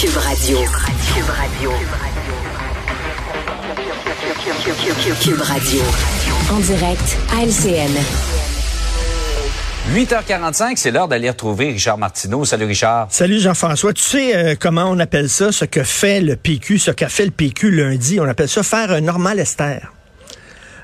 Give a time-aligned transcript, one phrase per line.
[0.00, 0.56] Cube Radio.
[0.56, 1.70] Cube Radio.
[5.20, 5.82] Cube Radio.
[6.50, 7.92] En direct à LCN.
[9.92, 12.46] 8h45, c'est l'heure d'aller retrouver Richard Martineau.
[12.46, 13.08] Salut Richard.
[13.10, 13.92] Salut Jean-François.
[13.92, 17.26] Tu sais euh, comment on appelle ça, ce que fait le PQ, ce qu'a fait
[17.26, 18.20] le PQ lundi?
[18.20, 19.80] On appelle ça faire un normal Lester.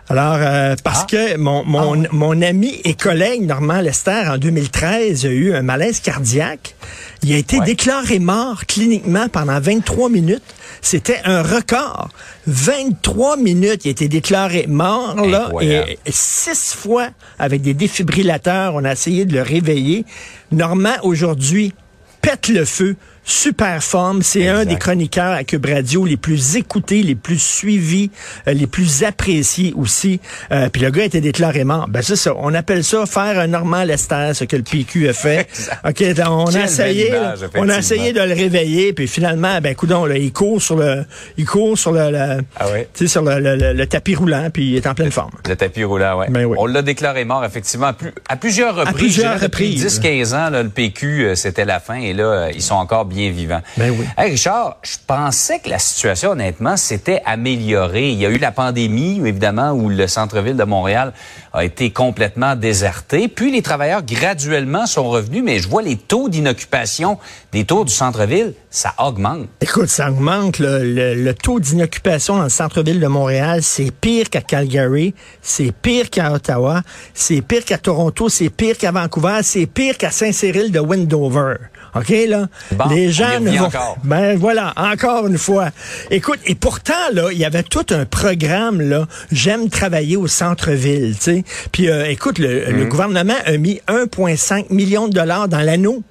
[0.08, 1.06] Alors, euh, parce Ah.
[1.10, 5.98] que mon, mon, mon ami et collègue Normand Lester, en 2013, a eu un malaise
[6.00, 6.76] cardiaque.
[7.24, 7.64] Il a été Ouais.
[7.66, 10.44] déclaré mort cliniquement pendant 23 minutes.
[10.80, 12.08] C'était un record.
[12.46, 17.08] 23 minutes, il a été déclaré mort, là, et six fois
[17.40, 20.04] avec des défibrillateurs, on a essayé de le réveiller.
[20.52, 21.74] Normand, aujourd'hui,
[22.22, 22.94] pète le feu,
[23.28, 24.22] super forme.
[24.22, 28.10] C'est un des chroniqueurs à Cube Radio les plus écoutés, les plus suivis,
[28.46, 30.20] euh, les plus appréciés aussi.
[30.52, 31.86] Euh, Puis le gars a été déclaré mort.
[31.88, 32.32] Ben c'est ça.
[32.36, 35.48] On appelle ça faire un Normand Lester, ce que le PQ a fait.
[35.84, 39.74] OK, on Quelle a essayé, image, on a essayé de le réveiller, puis finalement, ben
[39.74, 41.04] coudon, là, il court sur le,
[41.36, 44.76] il court sur le, le- Ah sais, sur le, le- le- tapis roulant, puis il
[44.76, 45.30] est en pleine forme.
[45.48, 46.26] Le tapis roulant, ouais.
[46.30, 46.56] Ben oui.
[46.60, 48.94] On l'a déclaré mort, effectivement, à, plus- à plusieurs reprises.
[48.96, 50.00] plusieurs dirais depuis reprises.
[50.00, 53.04] 10-15 ans, là, le PQ, euh, c'était la fin, et là, euh, ils sont encore
[53.04, 53.62] bien vivants.
[53.76, 54.06] Ben oui.
[54.16, 58.10] Hey, Richard, je pensais que la situation, honnêtement, s'était améliorée.
[58.10, 61.12] Il y a eu la pandémie, évidemment, où le centre-ville de Montréal
[61.52, 63.28] a été complètement déserté.
[63.28, 67.18] Puis les travailleurs, graduellement, sont revenus, mais je vois les taux d'inoccupation
[67.52, 69.48] des tours du centre-ville, ça augmente.
[69.62, 70.58] Écoute, ça augmente.
[70.58, 76.10] Le, le taux d'inoccupation dans le centre-ville de Montréal, c'est pire qu'à Calgary, c'est pire
[76.10, 76.82] qu'à Ottawa,
[77.14, 81.54] c'est pire qu'à Toronto, c'est pire qu'à Vancouver, c'est pire qu'à Saint-Cyril de Wendover.
[81.94, 82.48] OK, là?
[82.72, 83.64] Bon, Les gens ne vont...
[83.64, 83.96] encore.
[84.04, 85.70] Ben voilà, encore une fois.
[86.10, 91.14] Écoute, et pourtant, là, il y avait tout un programme, là, j'aime travailler au centre-ville,
[91.16, 91.44] tu sais.
[91.72, 96.02] Puis, euh, écoute, le, le gouvernement a mis 1,5 million de dollars dans l'anneau.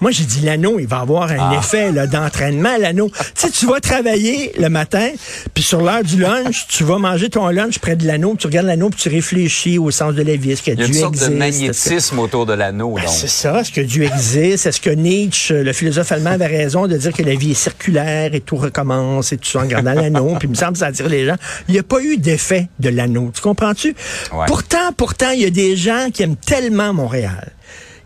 [0.00, 1.58] Moi, j'ai dit l'anneau, il va avoir un Ah.
[1.58, 3.08] effet là, d'entraînement, l'anneau.
[3.18, 5.08] tu sais, tu vas travailler le matin,
[5.52, 8.46] puis sur l'heure du lunch, tu vas manger ton lunch près de l'anneau, puis tu
[8.46, 10.52] regardes l'anneau, puis tu réfléchis au sens de la vie.
[10.52, 11.32] Est-ce que Il y a une Dieu sorte de existe?
[11.32, 13.60] Que- magnétisme autour de l'anneau, ben, c'est ça.
[13.60, 14.66] Est-ce que Dieu existe?
[14.66, 18.34] Est-ce que Nietzsche, le philosophe allemand, avait raison de dire que la vie est circulaire
[18.34, 20.34] et tout recommence et tout ça en gardant l'anneau?
[20.38, 21.36] Puis il me semble que ça attire les gens?
[21.68, 23.30] Il n'y a pas eu d'effet de l'anneau.
[23.34, 23.94] Tu comprends-tu?
[24.32, 24.44] Ouais.
[24.46, 27.52] Pourtant, pourtant, il y a des gens qui aiment tellement Montréal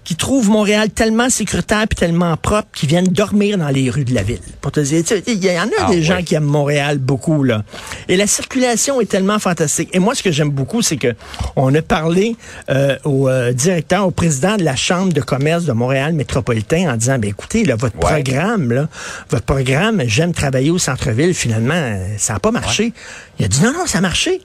[0.08, 4.14] qui trouvent Montréal tellement sécuritaire puis tellement propre qu'ils viennent dormir dans les rues de
[4.14, 4.38] la ville.
[4.62, 7.62] Pour te dire, il y en a Ah, des gens qui aiment Montréal beaucoup là.
[8.08, 9.90] Et la circulation est tellement fantastique.
[9.92, 11.14] Et moi, ce que j'aime beaucoup, c'est que
[11.56, 12.36] on a parlé
[12.70, 16.96] euh, au euh, directeur, au président de la chambre de commerce de Montréal métropolitain en
[16.96, 18.22] disant, ben écoutez, là, votre Ouais.
[18.22, 18.88] programme, là,
[19.28, 21.34] votre programme, j'aime travailler au centre-ville.
[21.34, 22.94] Finalement, ça n'a pas marché.
[23.38, 24.40] Il a dit non, non, ça a marché.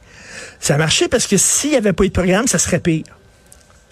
[0.59, 3.03] Ça a marché parce que s'il n'y avait pas eu de programme, ça serait pire.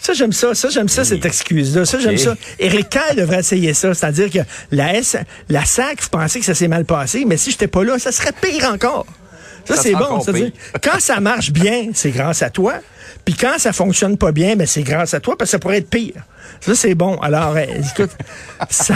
[0.01, 0.56] Ça, j'aime ça.
[0.56, 1.85] Ça, j'aime ça, cette excuse-là.
[1.85, 2.35] Ça, j'aime ça.
[2.57, 3.94] Éric Kerr devrait essayer ça.
[3.94, 4.39] C'est-à-dire que
[4.72, 5.16] la S,
[5.47, 8.11] la SAC, vous pensez que ça s'est mal passé, mais si j'étais pas là, ça
[8.11, 9.06] serait pire encore.
[9.66, 10.00] Ça, Ça c'est bon.
[10.00, 10.51] encore C'est-à-dire,
[10.81, 12.75] quand ça marche bien, c'est grâce à toi.
[13.25, 15.78] Puis quand ça fonctionne pas bien, ben, c'est grâce à toi, parce que ça pourrait
[15.78, 16.23] être pire.
[16.61, 17.17] Ça, c'est bon.
[17.17, 18.11] Alors, euh, écoute,
[18.72, 18.95] ça,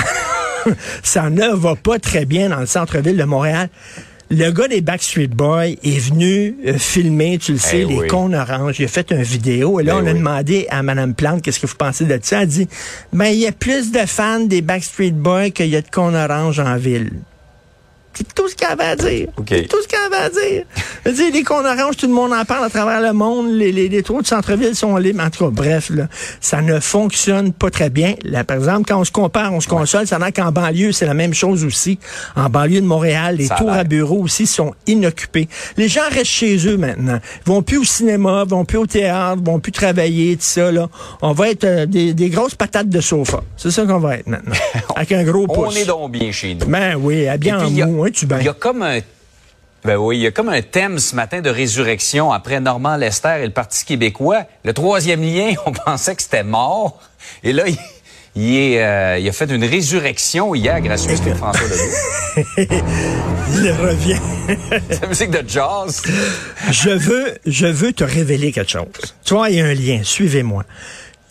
[1.03, 3.69] ça ne va pas très bien dans le centre-ville de Montréal.
[4.31, 8.07] Le gars des Backstreet Boys est venu euh, filmer, tu le sais, Eh les oui.
[8.07, 8.79] cons oranges.
[8.79, 9.79] Il a fait une vidéo.
[9.79, 10.17] Et là, Eh on a oui.
[10.17, 12.41] demandé à Mme Plante qu'est-ce que vous pensez de ça?
[12.41, 12.67] Elle dit,
[13.13, 16.15] ben, il y a plus de fans des Backstreet Boys qu'il y a de cons
[16.15, 17.11] oranges en ville.
[18.15, 19.27] C'est tout ce qu'elle avait à dire.
[19.35, 20.63] Tout ce qu'elle avait à dire.
[21.33, 23.51] Les cons oranges, tout le monde en parle à travers le monde.
[23.51, 25.21] Les, les, les trous de centre-ville sont libres.
[25.23, 26.07] En tout cas, bref, là,
[26.39, 28.15] ça ne fonctionne pas très bien.
[28.23, 30.07] Là, par exemple, quand on se compare, on se console.
[30.07, 31.99] Ça a l'air qu'en banlieue, c'est la même chose aussi.
[32.35, 35.47] En banlieue de Montréal, les Ça tours à bureaux aussi sont inoccupés.
[35.77, 37.19] Les gens restent chez eux maintenant.
[37.45, 40.71] Ils vont plus au cinéma, vont plus au théâtre, vont plus travailler, tout ça.
[40.71, 40.89] Là.
[41.21, 43.41] On va être euh, des, des grosses patates de sofa.
[43.57, 44.55] C'est ça qu'on va être maintenant.
[44.95, 45.75] Avec un gros pouce.
[45.75, 46.65] On est donc bien chez nous.
[46.67, 48.27] Ben oui, habillé Et en mou, tu.
[48.39, 48.99] Il y a comme un
[49.83, 53.37] ben oui, il y a comme un thème ce matin de résurrection après Normand Lester
[53.41, 54.45] et le Parti québécois.
[54.63, 56.99] Le troisième lien, on pensait que c'était mort.
[57.43, 57.77] Et là, il,
[58.35, 62.55] il est, euh, il a fait une résurrection hier grâce à François Legault.
[63.53, 64.19] Il revient.
[64.89, 66.01] C'est la musique de jazz.
[66.69, 69.15] je veux, je veux te révéler quelque chose.
[69.23, 70.01] Tu vois, il y a un lien.
[70.03, 70.65] Suivez-moi.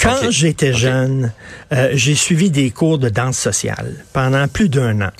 [0.04, 1.32] Quand j'étais jeune,
[1.72, 5.10] euh, j'ai suivi des cours de danse sociale pendant plus d'un an.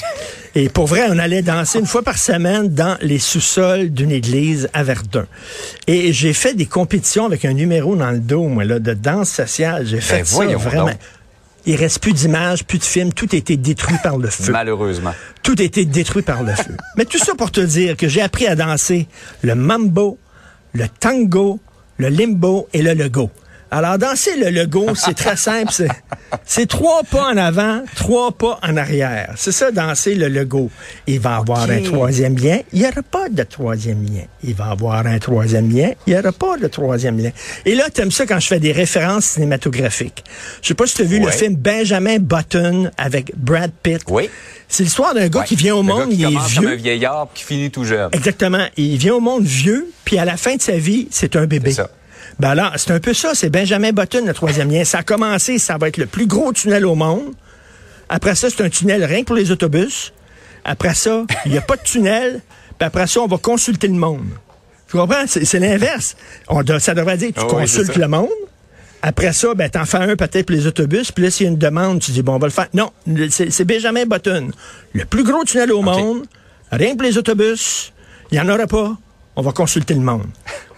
[0.54, 4.69] Et pour vrai, on allait danser une fois par semaine dans les sous-sols d'une église
[4.72, 5.26] à Verdun.
[5.86, 9.31] Et j'ai fait des compétitions avec un numéro dans le dos, moi, là, de danse
[9.31, 9.86] sociale.
[9.86, 10.86] J'ai fait ça Ben, voyons vraiment.
[10.86, 10.98] donc.
[11.66, 14.52] Il reste plus d'images, plus de films, tout a été détruit par le feu.
[14.52, 15.14] Malheureusement.
[15.42, 16.76] Tout a été détruit par le feu.
[16.98, 19.08] Mais tout ça pour te dire que j'ai appris à danser
[19.40, 20.19] le mambo,
[20.75, 21.58] le tango,
[21.96, 23.31] le limbo et le lego.
[23.70, 25.72] Alors, danser le logo, c'est très simple.
[26.44, 29.32] c'est- trois pas en avant, trois pas en arrière.
[29.37, 30.70] C'est ça, danser le logo.
[31.06, 32.58] Il va avoir un troisième lien.
[32.72, 34.22] Il n'y aura pas de troisième lien.
[34.44, 35.90] Il va avoir un troisième lien.
[36.06, 37.31] Il n'y aura pas de troisième lien.
[37.64, 40.22] Et là, t'aimes ça quand je fais des références cinématographiques.
[40.62, 44.02] Je sais pas si tu as vu le film Benjamin Button avec Brad Pitt.
[44.08, 44.31] Oui.
[44.69, 46.46] C'est l'histoire d'un gars qui vient au Le gars monde, qui il est comme un
[46.46, 46.75] vieux.
[46.75, 48.08] vieillard qui finit tout jeune.
[48.12, 48.67] Exactement.
[48.76, 51.70] Il vient au monde vieux, puis à la fin de sa vie, c'est un bébé.
[51.70, 51.90] C'est ça.
[52.38, 54.84] Ben alors, c'est un peu ça, c'est Benjamin Button, le troisième lien.
[54.84, 57.32] Ça a commencé, ça va être le plus gros tunnel au monde.
[58.08, 60.12] Après ça, c'est un tunnel rien que pour les autobus.
[60.64, 62.40] Après ça, il n'y a pas de tunnel.
[62.78, 64.26] Puis après ça, on va consulter le monde.
[64.88, 65.25] Tu comprends?
[65.26, 66.16] C'est c'est l'inverse.
[66.81, 68.28] Ça devrait dire, tu Ah consultes le monde.
[69.02, 71.12] Après ça, ben, t'en fais un peut-être pour les autobus.
[71.12, 72.69] Puis là, s'il y a une demande, tu dis, bon, on va le faire.
[72.72, 72.90] Non,
[73.28, 74.50] c'est Benjamin Button.
[74.92, 76.26] Le plus gros tunnel au monde.
[76.72, 77.92] Rien que pour les autobus.
[78.31, 78.96] Il n'y en aura pas.
[79.36, 80.26] On va consulter le monde.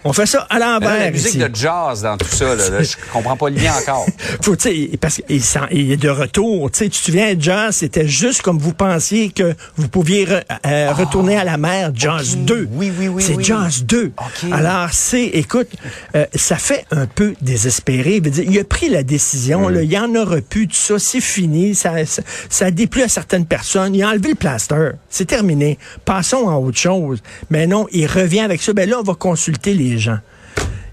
[0.03, 0.99] On fait ça à l'envers.
[0.99, 1.37] la musique ici.
[1.37, 4.05] de jazz dans tout ça, là, là, je comprends pas le lien encore.
[4.41, 4.55] Faut,
[5.01, 5.41] parce qu'il
[5.71, 6.71] il est de retour.
[6.71, 11.37] Tu te souviens, Jazz, c'était juste comme vous pensiez que vous pouviez re- euh, retourner
[11.37, 12.67] à la mer, Jazz 2.
[12.67, 13.43] Ah, Oui, oui, oui, C'est oui.
[13.43, 14.11] Jazz 2.
[14.17, 14.51] OK.
[14.51, 15.69] Alors, c'est, écoute,
[16.15, 18.21] euh, ça fait un peu désespéré.
[18.23, 19.73] Il, a pris la décision, Mm.
[19.73, 23.01] là, il y en aura plus, tout ça, c'est fini, ça, ça, ça a déplu
[23.03, 23.95] à certaines personnes.
[23.95, 24.91] Il a enlevé le plaster.
[25.09, 25.77] C'est terminé.
[26.05, 27.21] Passons à autre chose.
[27.49, 28.73] Mais non, il revient avec ça.
[28.73, 30.19] Ben là, on va consulter les gens.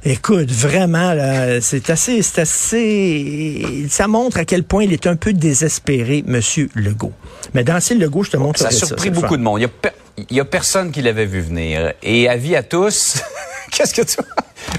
[0.07, 1.15] Écoute, vraiment,
[1.63, 6.69] c'est assez, c'est assez, ça montre à quel point il est un peu désespéré, Monsieur
[6.75, 7.13] Legault.
[7.55, 9.61] Mais danser le Legault, je te montre Ça a surpris beaucoup de monde.
[9.61, 9.91] Il y a, per-
[10.29, 11.95] il y a personne qui l'avait vu venir.
[12.03, 13.17] Et avis à tous,
[13.71, 14.17] qu'est-ce que tu...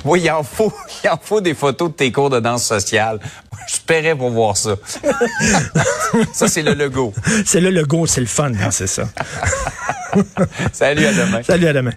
[0.04, 0.72] Oui, il en faut,
[1.04, 3.20] il en faut des photos de tes cours de danse sociale.
[3.68, 4.76] Je paierais pour voir ça.
[6.34, 7.14] ça, c'est le logo.
[7.48, 9.10] C'est le Legault, c'est le fun, hein, c'est ça.
[10.72, 11.42] Salut, à demain.
[11.42, 11.94] Salut, à demain.